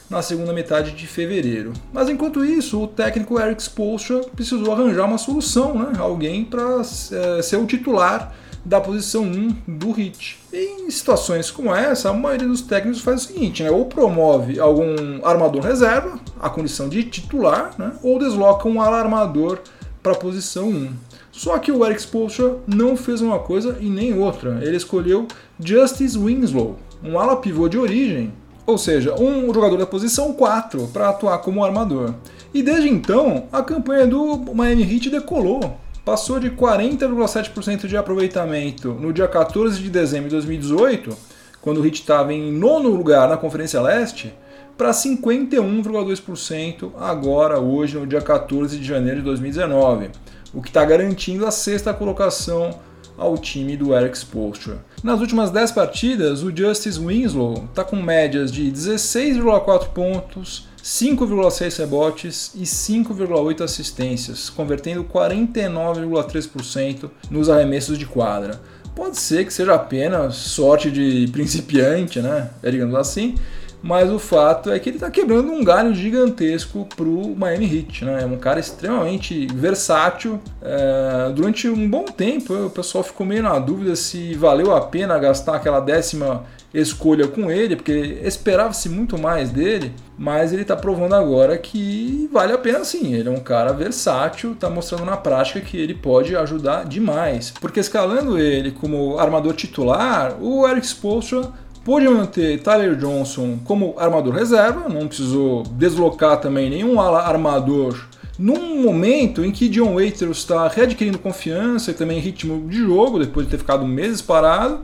[0.09, 1.71] na segunda metade de fevereiro.
[1.93, 7.41] Mas enquanto isso, o técnico Eric Spoelstra precisou arranjar uma solução, né, alguém para é,
[7.41, 10.39] ser o titular da posição 1 do hit.
[10.53, 13.71] Em situações como essa, a maioria dos técnicos faz o seguinte, né?
[13.71, 17.93] ou promove algum armador reserva, a condição de titular, né?
[18.03, 19.59] ou desloca um alarmador
[20.01, 20.93] para a posição 1.
[21.31, 24.59] Só que o Eric Spoelstra não fez uma coisa e nem outra.
[24.61, 25.27] Ele escolheu
[25.59, 28.33] Justice Winslow, um ala pivô de origem,
[28.65, 32.13] ou seja, um jogador da posição 4 para atuar como armador.
[32.53, 35.77] E desde então, a campanha do Miami Heat decolou
[36.11, 41.17] passou de 40,7% de aproveitamento no dia 14 de dezembro de 2018,
[41.61, 44.33] quando o Heat estava em nono lugar na Conferência Leste,
[44.77, 50.09] para 51,2% agora, hoje, no dia 14 de janeiro de 2019,
[50.53, 52.77] o que está garantindo a sexta colocação
[53.17, 54.83] ao time do Eric Spoelstra.
[55.01, 62.51] Nas últimas 10 partidas, o Justice Winslow está com médias de 16,4 pontos, 5,6 rebotes
[62.55, 68.61] e 5,8 assistências, convertendo 49,3% nos arremessos de quadra.
[68.95, 72.49] Pode ser que seja apenas sorte de principiante, né?
[72.63, 73.35] Digamos assim,
[73.81, 78.05] mas o fato é que ele está quebrando um galho gigantesco para o Miami Heat.
[78.05, 78.21] Né?
[78.21, 80.39] É um cara extremamente versátil.
[80.61, 85.17] É, durante um bom tempo, o pessoal ficou meio na dúvida se valeu a pena
[85.17, 91.15] gastar aquela décima escolha com ele, porque esperava-se muito mais dele, mas ele está provando
[91.15, 93.15] agora que vale a pena sim.
[93.15, 97.51] Ele é um cara versátil, está mostrando na prática que ele pode ajudar demais.
[97.59, 101.51] Porque escalando ele como armador titular, o Eric Spoelstra
[101.83, 107.99] Pôde manter Tyler Johnson como armador reserva, não precisou deslocar também nenhum armador
[108.37, 113.47] num momento em que John Waiters está readquirindo confiança e também ritmo de jogo, depois
[113.47, 114.81] de ter ficado meses parado,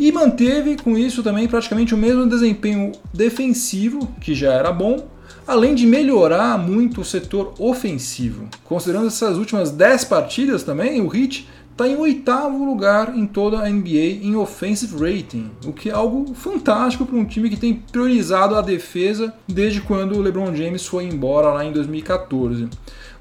[0.00, 5.06] e manteve com isso também praticamente o mesmo desempenho defensivo, que já era bom,
[5.46, 8.48] além de melhorar muito o setor ofensivo.
[8.64, 13.68] Considerando essas últimas 10 partidas também, o Heat está em oitavo lugar em toda a
[13.68, 18.54] NBA em offensive rating, o que é algo fantástico para um time que tem priorizado
[18.54, 22.68] a defesa desde quando o LeBron James foi embora lá em 2014.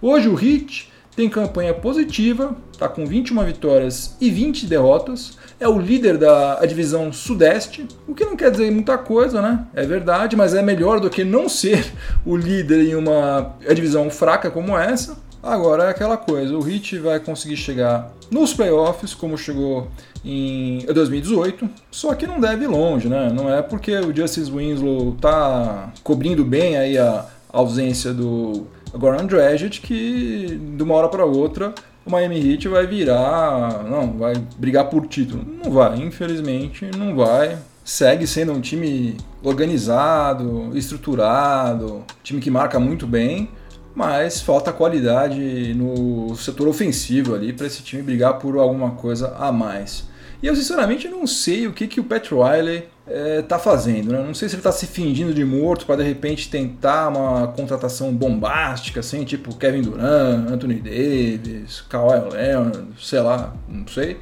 [0.01, 5.77] Hoje o Heat tem campanha positiva, está com 21 vitórias e 20 derrotas, é o
[5.77, 9.67] líder da divisão Sudeste, o que não quer dizer muita coisa, né?
[9.75, 11.91] É verdade, mas é melhor do que não ser
[12.25, 15.17] o líder em uma divisão fraca como essa.
[15.43, 19.89] Agora é aquela coisa, o Heat vai conseguir chegar nos playoffs, como chegou
[20.23, 23.29] em 2018, só que não deve ir longe, né?
[23.33, 29.81] Não é porque o Justice Winslow tá cobrindo bem aí a ausência do Goran Dragic
[29.81, 31.73] que de uma hora para outra
[32.05, 35.45] o Miami Heat vai virar, não, vai brigar por título.
[35.63, 37.57] Não vai, infelizmente, não vai.
[37.83, 43.49] Segue sendo um time organizado, estruturado, time que marca muito bem,
[43.95, 49.51] mas falta qualidade no setor ofensivo ali para esse time brigar por alguma coisa a
[49.51, 50.07] mais.
[50.41, 54.11] E eu sinceramente não sei o que, que o Pat Riley está é, fazendo.
[54.11, 54.23] Né?
[54.23, 58.13] Não sei se ele está se fingindo de morto para de repente tentar uma contratação
[58.13, 64.17] bombástica, assim, tipo Kevin Durant, Anthony Davis, Kawhi Leonard, sei lá, não sei.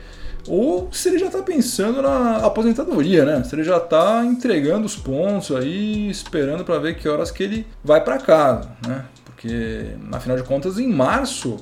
[0.47, 3.43] Ou se ele já está pensando na aposentadoria, né?
[3.43, 7.67] Se ele já está entregando os pontos aí, esperando para ver que horas que ele
[7.83, 9.03] vai para casa, né?
[9.25, 11.57] Porque, afinal de contas, em março,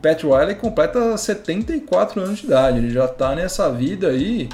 [0.00, 2.78] Pat Riley completa 74 anos de idade.
[2.78, 4.48] Ele já está nessa vida aí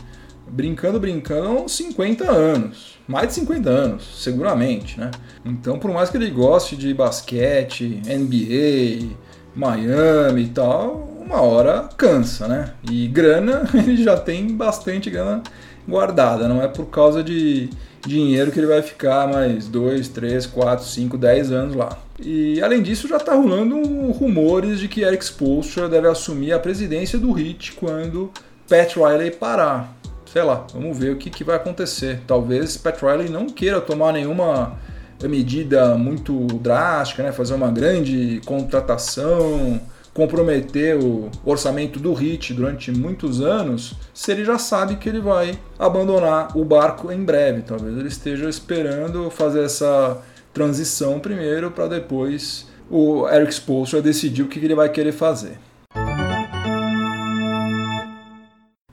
[0.46, 2.98] brincando, brincando, uns 50 anos.
[3.06, 5.10] Mais de 50 anos, seguramente, né?
[5.44, 9.14] Então, por mais que ele goste de basquete, NBA,
[9.54, 12.72] Miami e tal, uma hora cansa, né?
[12.90, 15.42] E grana, ele já tem bastante grana
[15.88, 17.70] guardada, não é por causa de
[18.04, 21.98] dinheiro que ele vai ficar mais 2, 3, 4, 5, 10 anos lá.
[22.20, 23.76] E além disso, já está rolando
[24.12, 28.30] rumores de que Eric Spoelstra deve assumir a presidência do Heat quando
[28.68, 29.95] Pat Riley parar
[30.36, 32.20] sei lá, vamos ver o que, que vai acontecer.
[32.26, 34.78] Talvez Pat Riley não queira tomar nenhuma
[35.22, 37.32] medida muito drástica, né?
[37.32, 39.80] fazer uma grande contratação,
[40.12, 45.58] comprometer o orçamento do HIT durante muitos anos, se ele já sabe que ele vai
[45.78, 47.62] abandonar o barco em breve.
[47.62, 50.18] Talvez ele esteja esperando fazer essa
[50.52, 55.58] transição primeiro para depois o Eric Spoelstra decidir o que ele vai querer fazer.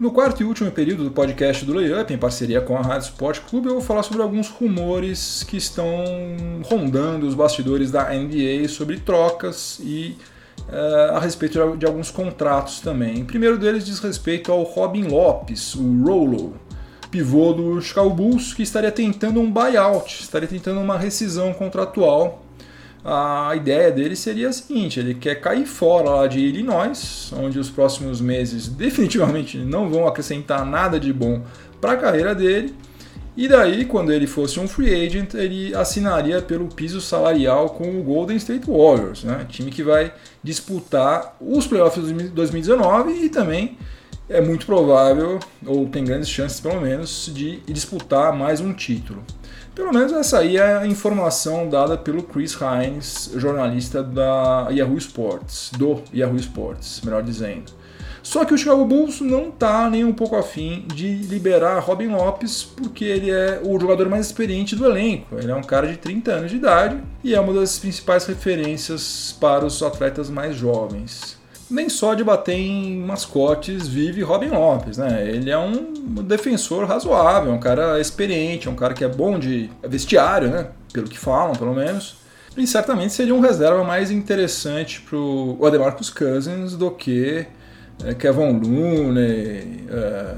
[0.03, 3.39] No quarto e último período do podcast do Layup, em parceria com a Rádio Sport
[3.49, 5.87] Clube, eu vou falar sobre alguns rumores que estão
[6.65, 10.17] rondando os bastidores da NBA sobre trocas e
[10.67, 13.21] uh, a respeito de, alguns contratos também.
[13.21, 16.55] O primeiro deles diz respeito ao Robin Lopes, o Rolo,
[17.09, 22.42] pivô do Chicago Bulls, que estaria tentando um buyout, estaria tentando uma rescisão contratual
[23.03, 27.69] a ideia dele seria a seguinte: ele quer cair fora lá de Illinois, onde os
[27.69, 31.41] próximos meses definitivamente não vão acrescentar nada de bom
[31.81, 32.73] para a carreira dele.
[33.35, 38.03] E daí, quando ele fosse um free agent, ele assinaria pelo piso salarial com o
[38.03, 39.43] Golden State Warriors, né?
[39.49, 40.13] time que vai
[40.43, 43.75] disputar os playoffs de 2019 e também
[44.29, 49.23] é muito provável, ou tem grandes chances pelo menos, de disputar mais um título.
[49.75, 55.71] Pelo menos essa aí é a informação dada pelo Chris Hines, jornalista da Yahoo Sports,
[55.75, 57.71] do Yahoo Sports, melhor dizendo.
[58.21, 62.63] Só que o Chicago Bulls não está nem um pouco afim de liberar Robin Lopes,
[62.63, 65.37] porque ele é o jogador mais experiente do elenco.
[65.37, 69.35] Ele é um cara de 30 anos de idade e é uma das principais referências
[69.41, 71.41] para os atletas mais jovens
[71.73, 75.27] nem só de bater em mascotes vive Robin Lopes, né?
[75.27, 75.91] Ele é um
[76.23, 80.67] defensor razoável, um cara experiente, um cara que é bom de vestiário, né?
[80.93, 82.15] Pelo que falam, pelo menos.
[82.55, 87.47] E certamente seria um reserva mais interessante para o Ademarcus Cousins do que
[88.05, 90.35] é, Kevin Looney, é,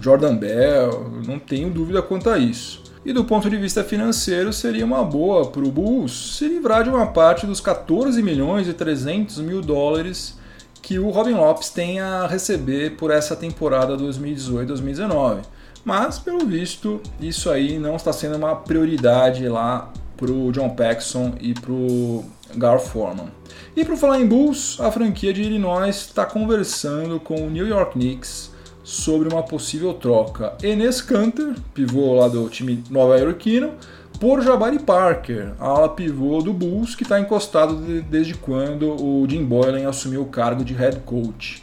[0.00, 2.84] Jordan Bell, não tenho dúvida quanto a isso.
[3.04, 6.90] E do ponto de vista financeiro, seria uma boa para o Bulls se livrar de
[6.90, 10.38] uma parte dos 14 milhões e 300 mil dólares
[10.82, 15.40] que o Robin Lopes tem a receber por essa temporada 2018-2019.
[15.84, 21.34] Mas, pelo visto, isso aí não está sendo uma prioridade lá para o John Paxson
[21.40, 22.24] e para o
[22.56, 23.28] Gar Forman.
[23.76, 27.92] E para falar em Bulls, a franquia de Illinois está conversando com o New York
[27.92, 28.50] Knicks
[28.82, 30.54] sobre uma possível troca.
[30.62, 33.74] Enes Kanter, pivô lá do time nova-iorquino,
[34.20, 39.44] por Jabari Parker, ala pivô do Bulls, que está encostado de, desde quando o Jim
[39.44, 41.62] Boylan assumiu o cargo de head coach.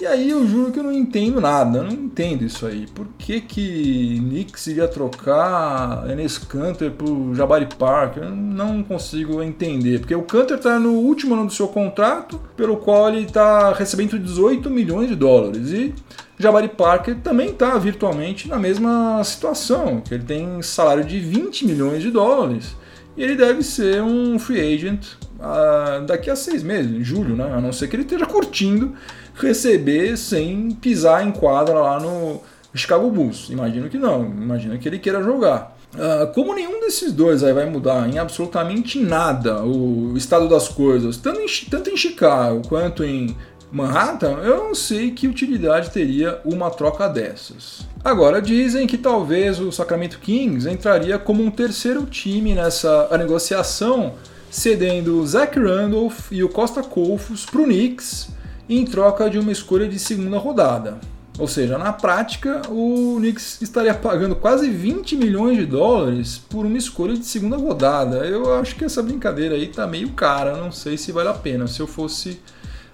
[0.00, 2.84] E aí eu juro que eu não entendo nada, eu não entendo isso aí.
[2.92, 8.24] Por que que Knicks iria trocar Enes Kanter por Jabari Parker?
[8.24, 12.76] Eu não consigo entender, porque o Kanter está no último ano do seu contrato, pelo
[12.78, 15.70] qual ele está recebendo 18 milhões de dólares.
[15.70, 15.94] E
[16.36, 22.02] Jabari Parker também está virtualmente na mesma situação, que ele tem salário de 20 milhões
[22.02, 22.76] de dólares
[23.16, 25.06] E ele deve ser um free agent
[25.38, 27.52] uh, daqui a seis meses, em julho, né?
[27.54, 28.92] A não ser que ele esteja curtindo
[29.34, 32.40] receber sem pisar em quadra lá no
[32.74, 33.48] Chicago Bulls.
[33.50, 35.76] Imagino que não, imagino que ele queira jogar.
[35.94, 41.16] Uh, como nenhum desses dois aí vai mudar em absolutamente nada o estado das coisas,
[41.16, 43.36] tanto em, tanto em Chicago quanto em
[43.70, 47.86] Manhattan, eu não sei que utilidade teria uma troca dessas.
[48.04, 54.14] Agora dizem que talvez o Sacramento Kings entraria como um terceiro time nessa negociação,
[54.50, 58.28] cedendo Zach Randolph e o Costa Colfos para o Knicks
[58.68, 60.98] em troca de uma escolha de segunda rodada.
[61.36, 66.78] Ou seja, na prática, o Knicks estaria pagando quase 20 milhões de dólares por uma
[66.78, 68.18] escolha de segunda rodada.
[68.18, 71.66] Eu acho que essa brincadeira aí tá meio cara, não sei se vale a pena.
[71.66, 72.40] Se eu fosse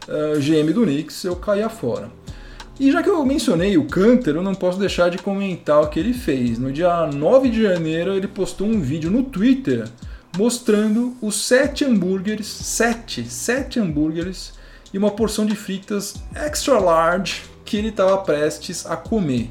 [0.09, 2.11] uh, eh, GM do Knicks, eu caía fora.
[2.79, 6.01] E já que eu mencionei o Canter, eu não posso deixar de comentar o que
[6.01, 6.59] ele fez.
[6.59, 9.85] No dia 9 de janeiro, ele postou um vídeo no Twitter
[10.39, 14.55] mostrando os sete hambúrgueres, sete, sete hambúrgueres
[14.93, 19.51] e uma porção de fritas extra large que ele estava prestes a comer.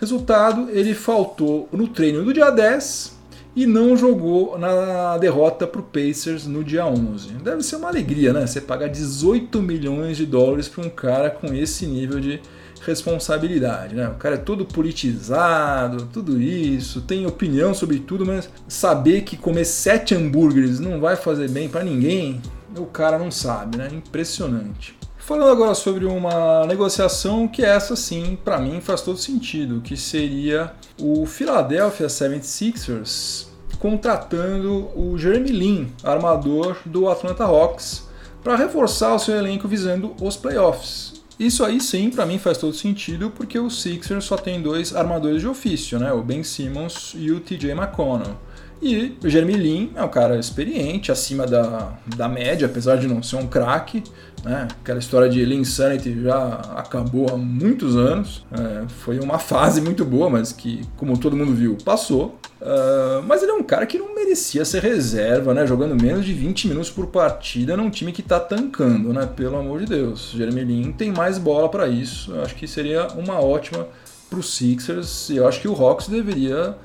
[0.00, 3.14] Resultado, ele faltou no treino do dia 10
[3.56, 7.34] e não jogou na derrota para o Pacers no dia 11.
[7.34, 8.46] Deve ser uma alegria, né?
[8.46, 12.40] Você pagar 18 milhões de dólares para um cara com esse nível de
[12.84, 14.08] responsabilidade, né?
[14.08, 19.64] O cara é todo politizado, tudo isso, tem opinião sobre tudo, mas saber que comer
[19.64, 22.42] sete hambúrgueres não vai fazer bem para ninguém,
[22.76, 23.88] o cara não sabe, né?
[23.92, 24.96] Impressionante.
[25.18, 30.72] Falando agora sobre uma negociação que essa sim, para mim, faz todo sentido, que seria
[31.00, 33.46] o Philadelphia 76ers
[33.78, 38.08] contratando o Jeremy Lin, armador do Atlanta Hawks,
[38.42, 41.22] para reforçar o seu elenco visando os playoffs.
[41.38, 45.40] Isso aí sim, para mim faz todo sentido, porque o Sixers só tem dois armadores
[45.40, 46.12] de ofício, né?
[46.12, 48.36] O Ben Simmons e o TJ McConnell.
[48.84, 53.22] E o Jeremy Lin é um cara experiente, acima da, da média, apesar de não
[53.22, 54.04] ser um craque.
[54.44, 54.68] Né?
[54.82, 58.44] Aquela história de Lean Insanity já acabou há muitos anos.
[58.52, 62.38] É, foi uma fase muito boa, mas que, como todo mundo viu, passou.
[62.60, 65.66] Uh, mas ele é um cara que não merecia ser reserva, né?
[65.66, 69.26] Jogando menos de 20 minutos por partida num time que está tancando, né?
[69.34, 70.32] Pelo amor de Deus.
[70.36, 72.32] Jeremy Lin tem mais bola para isso.
[72.32, 73.88] Eu acho que seria uma ótima
[74.28, 75.30] para os Sixers.
[75.30, 76.76] E eu acho que o Hawks deveria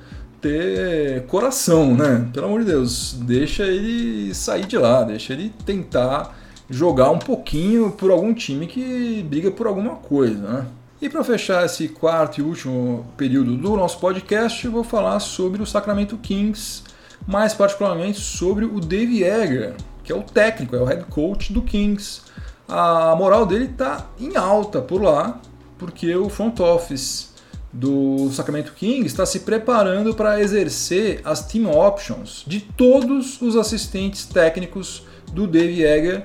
[0.41, 2.27] ter coração, né?
[2.33, 6.37] Pelo amor de Deus, deixa ele sair de lá, deixa ele tentar
[6.69, 10.65] jogar um pouquinho por algum time que briga por alguma coisa, né?
[11.01, 15.61] E para fechar esse quarto e último período do nosso podcast, eu vou falar sobre
[15.61, 16.83] o Sacramento Kings,
[17.25, 21.61] mais particularmente sobre o Dave Egger, que é o técnico, é o head coach do
[21.61, 22.21] Kings.
[22.67, 25.39] A moral dele está em alta por lá,
[25.77, 27.28] porque o front office
[27.71, 34.25] do Sacramento Kings está se preparando para exercer as team options de todos os assistentes
[34.25, 36.23] técnicos do Dave Egger,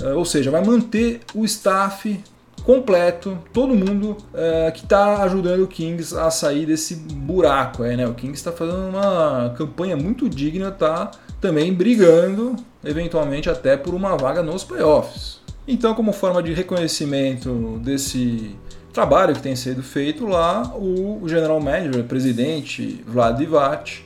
[0.00, 2.18] eh, ou seja, vai manter o staff
[2.64, 7.82] completo, todo mundo é, que está ajudando o Kings a sair desse buraco.
[7.82, 8.06] Aí, né?
[8.06, 11.10] O Kings está fazendo uma campanha muito digna, está
[11.40, 15.40] também brigando, eventualmente até por uma vaga nos playoffs.
[15.66, 18.56] Então, como forma de reconhecimento desse
[18.92, 24.02] trabalho que tem sido feito lá, o general manager, presidente Vlad Divac,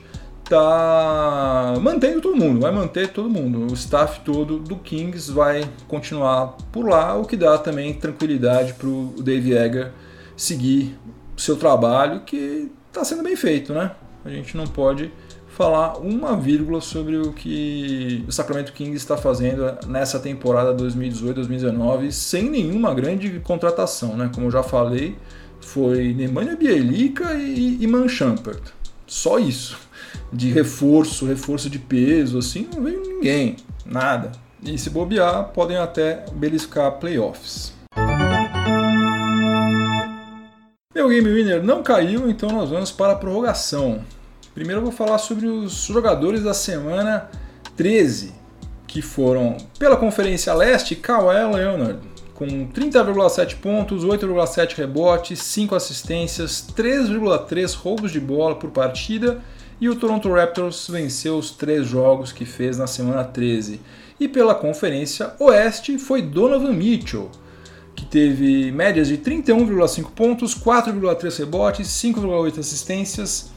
[0.49, 3.71] tá mantendo todo mundo, vai manter todo mundo.
[3.71, 8.87] O staff todo do Kings vai continuar por lá, o que dá também tranquilidade para
[8.87, 9.91] o Dave Egger
[10.37, 10.97] seguir
[11.35, 13.91] seu trabalho, que está sendo bem feito, né?
[14.23, 15.11] A gente não pode
[15.55, 22.49] falar uma vírgula sobre o que o Sacramento Kings está fazendo nessa temporada 2018-2019 sem
[22.49, 24.29] nenhuma grande contratação, né?
[24.35, 25.15] Como eu já falei,
[25.61, 28.61] foi Nemanja Bielica e, e Man Shumpert.
[29.07, 29.79] Só isso.
[30.31, 34.33] De reforço, reforço de peso, assim, não veio ninguém, nada.
[34.61, 37.73] E se bobear, podem até beliscar playoffs.
[40.93, 44.03] Meu Game Winner não caiu, então nós vamos para a prorrogação.
[44.55, 47.29] Primeiro eu vou falar sobre os jogadores da semana
[47.75, 48.31] 13,
[48.87, 51.99] que foram pela Conferência Leste, Kawhi Leonard,
[52.33, 59.41] com 30,7 pontos, 8,7 rebotes, 5 assistências, 3,3 roubos de bola por partida,
[59.81, 63.81] e o Toronto Raptors venceu os três jogos que fez na semana 13.
[64.17, 67.29] E pela Conferência Oeste foi Donovan Mitchell,
[67.93, 73.53] que teve médias de 31,5 pontos, 4,3 rebotes, 5,8 assistências,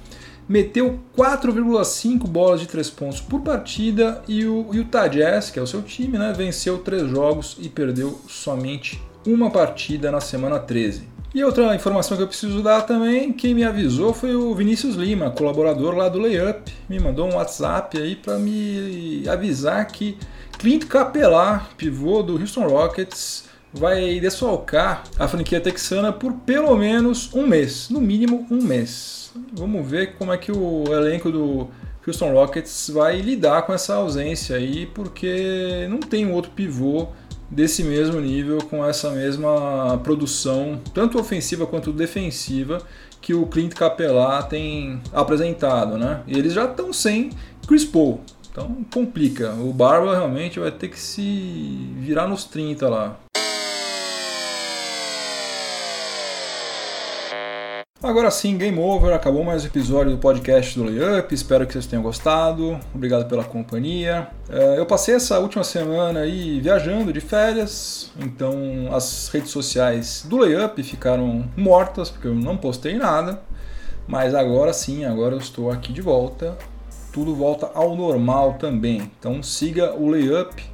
[0.49, 5.67] meteu 4,5 bolas de 3 pontos por partida e o Utah Jazz, que é o
[5.67, 11.19] seu time, né, venceu 3 jogos e perdeu somente uma partida na semana 13.
[11.35, 15.31] E outra informação que eu preciso dar também, quem me avisou foi o Vinícius Lima,
[15.31, 20.17] colaborador lá do Layup, me mandou um WhatsApp aí para me avisar que
[20.59, 27.47] Clint Capela, pivô do Houston Rockets, vai desfalcar a franquia texana por pelo menos um
[27.47, 29.28] mês, no mínimo um mês.
[29.53, 31.69] Vamos ver como é que o elenco do
[32.07, 37.09] Houston Rockets vai lidar com essa ausência aí, porque não tem outro pivô
[37.51, 42.83] desse mesmo nível, com essa mesma produção, tanto ofensiva quanto defensiva,
[43.21, 46.23] que o Clint Capela tem apresentado, né?
[46.27, 47.31] E eles já estão sem
[47.67, 48.21] Chris Paul,
[48.51, 49.53] então complica.
[49.55, 53.19] O Barba realmente vai ter que se virar nos 30 lá.
[58.01, 61.85] Agora sim, game over, acabou mais um episódio do podcast do Layup, espero que vocês
[61.85, 64.29] tenham gostado, obrigado pela companhia.
[64.49, 70.37] É, eu passei essa última semana aí viajando de férias, então as redes sociais do
[70.37, 73.43] Layup ficaram mortas, porque eu não postei nada,
[74.07, 76.57] mas agora sim, agora eu estou aqui de volta,
[77.13, 80.65] tudo volta ao normal também, então siga o Layup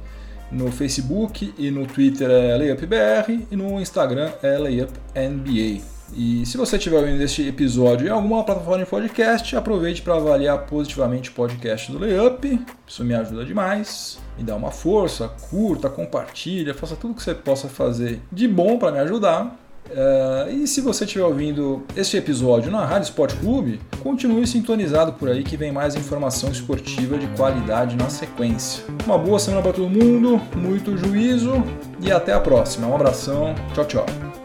[0.51, 5.94] no Facebook e no Twitter é LayupBR e no Instagram é LayupNBA.
[6.13, 10.65] E se você estiver ouvindo este episódio em alguma plataforma de podcast, aproveite para avaliar
[10.65, 12.61] positivamente o podcast do Layup.
[12.87, 14.17] Isso me ajuda demais.
[14.37, 18.91] Me dá uma força, curta, compartilha, faça tudo que você possa fazer de bom para
[18.91, 19.59] me ajudar.
[19.85, 25.29] Uh, e se você estiver ouvindo este episódio na Rádio Sport Clube, continue sintonizado por
[25.29, 28.83] aí que vem mais informação esportiva de qualidade na sequência.
[29.05, 31.63] Uma boa semana para todo mundo, muito juízo
[32.01, 32.87] e até a próxima.
[32.87, 34.44] Um abração, tchau, tchau.